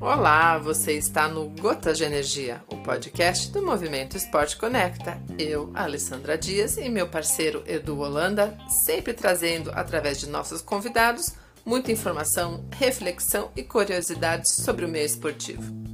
Olá, 0.00 0.58
você 0.58 0.94
está 0.94 1.28
no 1.28 1.48
Gotas 1.50 1.96
de 1.96 2.04
Energia, 2.04 2.62
o 2.68 2.76
podcast 2.78 3.50
do 3.52 3.64
Movimento 3.64 4.16
Esporte 4.16 4.56
Conecta. 4.56 5.22
Eu, 5.38 5.70
Alessandra 5.74 6.36
Dias 6.36 6.76
e 6.76 6.88
meu 6.88 7.08
parceiro 7.08 7.62
Edu 7.66 7.98
Holanda, 7.98 8.58
sempre 8.84 9.14
trazendo, 9.14 9.70
através 9.72 10.18
de 10.18 10.28
nossos 10.28 10.62
convidados, 10.62 11.34
muita 11.64 11.92
informação, 11.92 12.64
reflexão 12.72 13.50
e 13.54 13.62
curiosidades 13.62 14.52
sobre 14.56 14.84
o 14.84 14.88
meio 14.88 15.06
esportivo. 15.06 15.89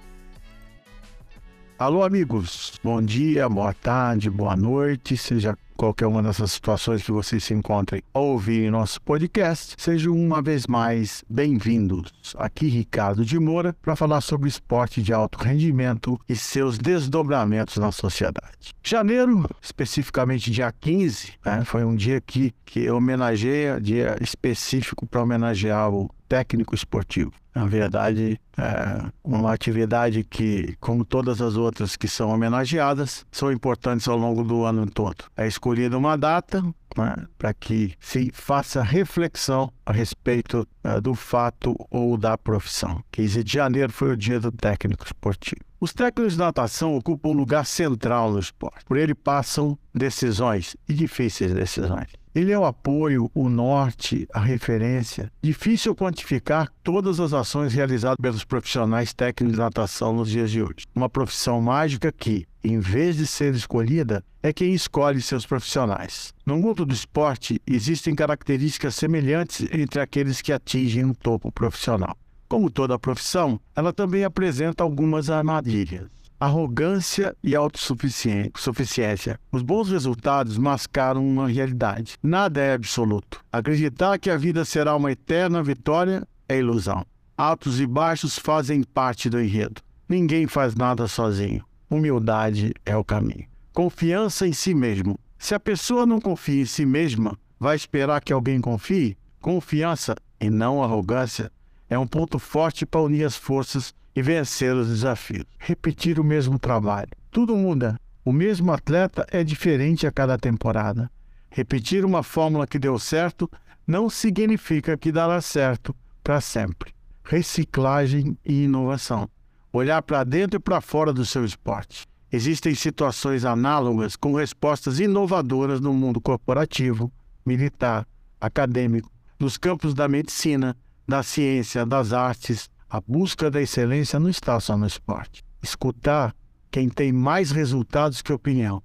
Alô, 1.78 2.02
amigos. 2.02 2.80
Bom 2.82 3.02
dia, 3.02 3.46
boa 3.46 3.74
tarde, 3.74 4.30
boa 4.30 4.56
noite. 4.56 5.18
Seja 5.18 5.54
qualquer 5.76 6.06
uma 6.06 6.22
dessas 6.22 6.52
situações 6.52 7.02
que 7.02 7.12
vocês 7.12 7.42
se 7.42 7.52
encontrem 7.52 8.02
a 8.12 8.18
ouvir 8.18 8.70
nosso 8.70 9.00
podcast, 9.02 9.74
sejam 9.78 10.14
uma 10.14 10.40
vez 10.40 10.66
mais 10.66 11.24
bem-vindos. 11.28 12.12
Aqui 12.36 12.68
Ricardo 12.68 13.24
de 13.24 13.38
Moura 13.38 13.74
para 13.82 13.96
falar 13.96 14.20
sobre 14.20 14.48
esporte 14.48 15.02
de 15.02 15.12
alto 15.12 15.38
rendimento 15.38 16.18
e 16.28 16.36
seus 16.36 16.78
desdobramentos 16.78 17.76
na 17.76 17.92
sociedade. 17.92 18.74
Janeiro, 18.82 19.48
especificamente 19.60 20.50
dia 20.50 20.72
15, 20.72 21.32
né, 21.44 21.64
foi 21.64 21.84
um 21.84 21.94
dia 21.94 22.20
que, 22.20 22.54
que 22.64 22.88
homenageia, 22.90 23.80
dia 23.80 24.16
específico 24.20 25.06
para 25.06 25.22
homenagear 25.22 25.90
o 25.90 26.08
técnico 26.28 26.74
esportivo. 26.74 27.32
Na 27.54 27.66
verdade, 27.66 28.40
é 28.58 29.04
uma 29.22 29.52
atividade 29.52 30.24
que, 30.24 30.74
como 30.80 31.04
todas 31.04 31.40
as 31.40 31.56
outras 31.56 31.94
que 31.94 32.08
são 32.08 32.30
homenageadas, 32.30 33.24
são 33.30 33.52
importantes 33.52 34.08
ao 34.08 34.16
longo 34.16 34.42
do 34.42 34.64
ano 34.64 34.90
todo. 34.90 35.24
É 35.36 35.46
escolhida 35.64 35.96
uma 35.96 36.18
data 36.18 36.62
né, 36.94 37.16
para 37.38 37.54
que 37.54 37.94
se 37.98 38.30
faça 38.34 38.82
reflexão 38.82 39.72
a 39.86 39.92
respeito 39.92 40.68
é, 40.84 41.00
do 41.00 41.14
fato 41.14 41.74
ou 41.90 42.18
da 42.18 42.36
profissão. 42.36 43.02
15 43.10 43.42
de 43.42 43.52
janeiro 43.54 43.90
foi 43.90 44.12
o 44.12 44.16
dia 44.16 44.38
do 44.38 44.52
técnico 44.52 45.06
esportivo. 45.06 45.62
Os 45.80 45.94
técnicos 45.94 46.34
de 46.34 46.38
natação 46.38 46.94
ocupam 46.94 47.30
um 47.30 47.32
lugar 47.32 47.64
central 47.64 48.30
no 48.30 48.38
esporte. 48.38 48.84
Por 48.84 48.98
ele 48.98 49.14
passam 49.14 49.78
decisões 49.94 50.76
e 50.86 50.92
difíceis 50.92 51.54
decisões. 51.54 52.08
Ele 52.34 52.50
é 52.50 52.58
o 52.58 52.64
apoio, 52.64 53.30
o 53.32 53.48
norte, 53.48 54.26
a 54.34 54.40
referência. 54.40 55.30
Difícil 55.40 55.94
quantificar 55.94 56.68
todas 56.82 57.20
as 57.20 57.32
ações 57.32 57.72
realizadas 57.72 58.16
pelos 58.20 58.42
profissionais 58.42 59.12
técnicos 59.12 59.54
de 59.54 59.62
natação 59.62 60.12
nos 60.12 60.28
dias 60.30 60.50
de 60.50 60.60
hoje. 60.60 60.84
Uma 60.92 61.08
profissão 61.08 61.60
mágica 61.60 62.10
que, 62.10 62.44
em 62.64 62.80
vez 62.80 63.16
de 63.16 63.24
ser 63.24 63.54
escolhida, 63.54 64.24
é 64.42 64.52
quem 64.52 64.74
escolhe 64.74 65.22
seus 65.22 65.46
profissionais. 65.46 66.34
No 66.44 66.58
mundo 66.58 66.84
do 66.84 66.92
esporte, 66.92 67.62
existem 67.64 68.16
características 68.16 68.96
semelhantes 68.96 69.68
entre 69.70 70.00
aqueles 70.00 70.42
que 70.42 70.52
atingem 70.52 71.04
um 71.04 71.14
topo 71.14 71.52
profissional. 71.52 72.18
Como 72.48 72.68
toda 72.68 72.98
profissão, 72.98 73.60
ela 73.76 73.92
também 73.92 74.24
apresenta 74.24 74.82
algumas 74.82 75.30
armadilhas 75.30 76.14
arrogância 76.44 77.34
e 77.42 77.56
autossuficiência. 77.56 79.40
Os 79.50 79.62
bons 79.62 79.90
resultados 79.90 80.58
mascaram 80.58 81.26
uma 81.26 81.48
realidade. 81.48 82.16
Nada 82.22 82.60
é 82.60 82.74
absoluto. 82.74 83.40
Acreditar 83.50 84.18
que 84.18 84.30
a 84.30 84.36
vida 84.36 84.64
será 84.64 84.94
uma 84.94 85.12
eterna 85.12 85.62
vitória 85.62 86.26
é 86.48 86.58
ilusão. 86.58 87.04
Altos 87.36 87.80
e 87.80 87.86
baixos 87.86 88.38
fazem 88.38 88.82
parte 88.82 89.30
do 89.30 89.40
enredo. 89.40 89.80
Ninguém 90.08 90.46
faz 90.46 90.74
nada 90.74 91.08
sozinho. 91.08 91.64
Humildade 91.90 92.72
é 92.84 92.96
o 92.96 93.04
caminho. 93.04 93.46
Confiança 93.72 94.46
em 94.46 94.52
si 94.52 94.74
mesmo. 94.74 95.18
Se 95.38 95.54
a 95.54 95.60
pessoa 95.60 96.06
não 96.06 96.20
confia 96.20 96.62
em 96.62 96.66
si 96.66 96.86
mesma, 96.86 97.38
vai 97.58 97.74
esperar 97.74 98.20
que 98.20 98.32
alguém 98.32 98.60
confie? 98.60 99.16
Confiança 99.40 100.14
e 100.40 100.48
não 100.50 100.82
arrogância 100.82 101.50
é 101.88 101.98
um 101.98 102.06
ponto 102.06 102.38
forte 102.38 102.86
para 102.86 103.00
unir 103.00 103.24
as 103.24 103.36
forças 103.36 103.94
e 104.14 104.22
vencer 104.22 104.74
os 104.74 104.88
desafios. 104.88 105.44
Repetir 105.58 106.20
o 106.20 106.24
mesmo 106.24 106.58
trabalho. 106.58 107.10
Tudo 107.30 107.56
muda. 107.56 107.98
O 108.24 108.32
mesmo 108.32 108.72
atleta 108.72 109.26
é 109.30 109.44
diferente 109.44 110.06
a 110.06 110.12
cada 110.12 110.38
temporada. 110.38 111.10
Repetir 111.50 112.04
uma 112.04 112.22
fórmula 112.22 112.66
que 112.66 112.78
deu 112.78 112.98
certo 112.98 113.50
não 113.86 114.08
significa 114.08 114.96
que 114.96 115.12
dará 115.12 115.40
certo 115.40 115.94
para 116.22 116.40
sempre. 116.40 116.92
Reciclagem 117.22 118.36
e 118.44 118.64
inovação. 118.64 119.28
Olhar 119.72 120.00
para 120.02 120.24
dentro 120.24 120.56
e 120.56 120.60
para 120.60 120.80
fora 120.80 121.12
do 121.12 121.26
seu 121.26 121.44
esporte. 121.44 122.06
Existem 122.32 122.74
situações 122.74 123.44
análogas 123.44 124.16
com 124.16 124.34
respostas 124.34 124.98
inovadoras 124.98 125.80
no 125.80 125.92
mundo 125.92 126.20
corporativo, 126.20 127.12
militar, 127.44 128.06
acadêmico, 128.40 129.10
nos 129.38 129.56
campos 129.56 129.94
da 129.94 130.08
medicina, 130.08 130.76
da 131.06 131.22
ciência, 131.22 131.84
das 131.84 132.12
artes, 132.12 132.68
a 132.94 133.00
busca 133.00 133.50
da 133.50 133.60
excelência 133.60 134.20
não 134.20 134.28
está 134.28 134.60
só 134.60 134.76
no 134.76 134.86
esporte. 134.86 135.44
Escutar 135.60 136.32
quem 136.70 136.88
tem 136.88 137.12
mais 137.12 137.50
resultados 137.50 138.22
que 138.22 138.32
opinião. 138.32 138.80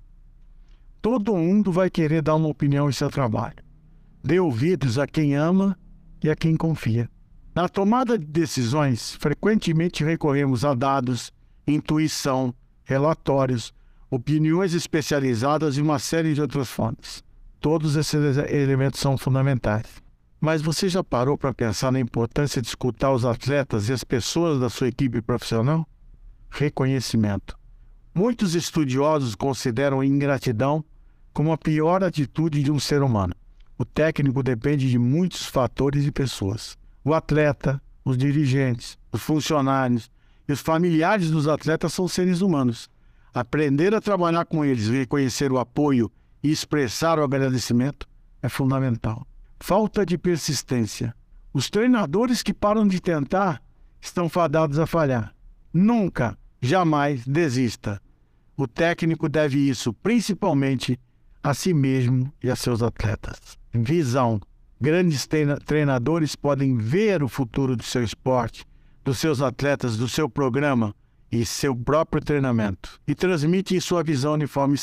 Todo 0.99 1.35
mundo 1.35 1.71
vai 1.71 1.91
querer 1.91 2.23
dar 2.23 2.33
uma 2.33 2.47
opinião 2.47 2.89
em 2.89 2.91
seu 2.91 3.07
trabalho. 3.11 3.63
Dê 4.23 4.39
ouvidos 4.39 4.97
a 4.97 5.05
quem 5.05 5.35
ama 5.35 5.77
e 6.23 6.27
a 6.27 6.35
quem 6.35 6.57
confia. 6.57 7.07
Na 7.53 7.69
tomada 7.69 8.17
de 8.17 8.25
decisões, 8.25 9.13
frequentemente 9.13 10.03
recorremos 10.03 10.65
a 10.65 10.73
dados, 10.73 11.31
intuição, 11.67 12.51
relatórios, 12.83 13.71
opiniões 14.09 14.73
especializadas 14.73 15.77
e 15.77 15.83
uma 15.83 15.99
série 15.99 16.33
de 16.33 16.41
outras 16.41 16.67
fontes. 16.67 17.23
Todos 17.59 17.95
esses 17.95 18.37
elementos 18.49 18.99
são 18.99 19.19
fundamentais. 19.19 19.85
Mas 20.39 20.61
você 20.61 20.87
já 20.87 21.03
parou 21.03 21.37
para 21.37 21.53
pensar 21.53 21.91
na 21.91 21.99
importância 21.99 22.61
de 22.61 22.67
escutar 22.69 23.11
os 23.11 23.25
atletas 23.25 23.89
e 23.89 23.93
as 23.93 24.05
pessoas 24.05 24.59
da 24.59 24.69
sua 24.69 24.87
equipe 24.87 25.21
profissional? 25.21 25.85
Reconhecimento. 26.49 27.59
Muitos 28.15 28.55
estudiosos 28.55 29.35
consideram 29.35 30.03
ingratidão 30.03 30.83
como 31.33 31.51
a 31.51 31.57
pior 31.57 32.03
atitude 32.03 32.63
de 32.63 32.71
um 32.71 32.79
ser 32.79 33.01
humano. 33.03 33.35
O 33.77 33.83
técnico 33.83 34.41
depende 34.41 34.89
de 34.89 34.97
muitos 34.97 35.45
fatores 35.45 36.05
e 36.05 36.11
pessoas. 36.11 36.77
O 37.03 37.13
atleta, 37.13 37.81
os 38.03 38.17
dirigentes, 38.17 38.97
os 39.11 39.21
funcionários 39.21 40.09
e 40.47 40.53
os 40.53 40.61
familiares 40.61 41.29
dos 41.29 41.47
atletas 41.47 41.93
são 41.93 42.07
seres 42.07 42.41
humanos. 42.41 42.89
Aprender 43.33 43.93
a 43.93 44.01
trabalhar 44.01 44.45
com 44.45 44.63
eles, 44.65 44.87
reconhecer 44.87 45.51
o 45.51 45.59
apoio 45.59 46.11
e 46.41 46.49
expressar 46.49 47.19
o 47.19 47.23
agradecimento 47.23 48.07
é 48.41 48.49
fundamental. 48.49 49.27
Falta 49.59 50.05
de 50.05 50.17
persistência. 50.17 51.13
Os 51.53 51.69
treinadores 51.69 52.41
que 52.41 52.53
param 52.53 52.87
de 52.87 53.01
tentar 53.01 53.61
estão 54.01 54.29
fadados 54.29 54.79
a 54.79 54.87
falhar. 54.87 55.33
Nunca, 55.73 56.37
jamais 56.61 57.25
desista. 57.25 58.01
O 58.57 58.67
técnico 58.67 59.29
deve 59.29 59.57
isso 59.57 59.93
principalmente 59.93 60.99
a 61.43 61.53
si 61.53 61.73
mesmo 61.73 62.31
e 62.43 62.49
a 62.49 62.55
seus 62.55 62.81
atletas. 62.81 63.39
Visão. 63.73 64.39
Grandes 64.81 65.27
treinadores 65.65 66.35
podem 66.35 66.77
ver 66.77 67.21
o 67.21 67.27
futuro 67.27 67.75
do 67.75 67.83
seu 67.83 68.01
esporte, 68.03 68.65
dos 69.03 69.19
seus 69.19 69.41
atletas, 69.41 69.97
do 69.97 70.07
seu 70.07 70.29
programa 70.29 70.95
e 71.31 71.45
seu 71.45 71.75
próprio 71.75 72.23
treinamento 72.23 72.99
e 73.07 73.13
transmitem 73.13 73.79
sua 73.79 74.03
visão 74.03 74.37
de 74.37 74.47
forma 74.47 74.75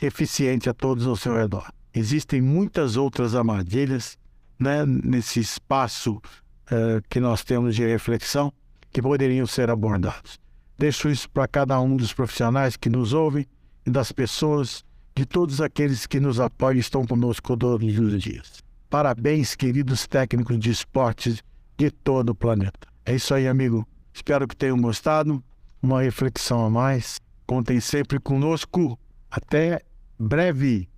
eficiente 0.00 0.68
a 0.70 0.74
todos 0.74 1.06
ao 1.06 1.16
seu 1.16 1.36
redor. 1.36 1.70
Existem 1.94 2.40
muitas 2.40 2.96
outras 2.96 3.34
armadilhas 3.34 4.16
né, 4.62 4.84
nesse 4.86 5.40
espaço 5.40 6.16
uh, 6.16 7.02
que 7.10 7.20
nós 7.20 7.42
temos 7.42 7.74
de 7.74 7.84
reflexão 7.84 8.52
que 8.90 9.02
poderiam 9.02 9.46
ser 9.46 9.70
abordados. 9.70 10.38
Deixo 10.78 11.08
isso 11.08 11.28
para 11.30 11.48
cada 11.48 11.80
um 11.80 11.96
dos 11.96 12.12
profissionais 12.12 12.76
que 12.76 12.88
nos 12.88 13.12
ouvem 13.12 13.46
e 13.86 13.90
das 13.90 14.12
pessoas, 14.12 14.84
de 15.14 15.26
todos 15.26 15.60
aqueles 15.60 16.06
que 16.06 16.20
nos 16.20 16.40
apoiam 16.40 16.76
e 16.76 16.80
estão 16.80 17.06
conosco 17.06 17.56
todos 17.56 17.98
os 17.98 18.22
dias. 18.22 18.62
Parabéns, 18.88 19.54
queridos 19.54 20.06
técnicos 20.06 20.58
de 20.58 20.70
esportes 20.70 21.42
de 21.76 21.90
todo 21.90 22.30
o 22.30 22.34
planeta. 22.34 22.86
É 23.04 23.14
isso 23.14 23.34
aí, 23.34 23.48
amigo. 23.48 23.86
Espero 24.12 24.46
que 24.46 24.56
tenham 24.56 24.80
gostado. 24.80 25.42
Uma 25.82 26.02
reflexão 26.02 26.64
a 26.64 26.70
mais. 26.70 27.18
Contem 27.46 27.80
sempre 27.80 28.20
conosco. 28.20 28.98
Até 29.30 29.80
breve. 30.18 30.91